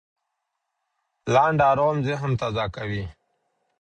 [1.33, 3.03] لنډ ارام ذهن تازه کوي.